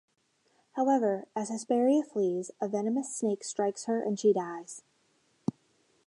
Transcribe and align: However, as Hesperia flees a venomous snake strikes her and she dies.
However, 0.71 1.27
as 1.35 1.49
Hesperia 1.49 2.01
flees 2.01 2.49
a 2.59 2.67
venomous 2.67 3.15
snake 3.15 3.43
strikes 3.43 3.83
her 3.85 4.01
and 4.01 4.19
she 4.19 4.33
dies. 4.33 4.81